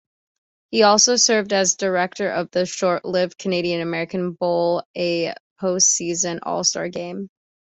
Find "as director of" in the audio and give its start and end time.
1.53-2.49